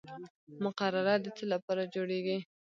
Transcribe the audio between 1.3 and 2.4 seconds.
څه لپاره جوړیږي؟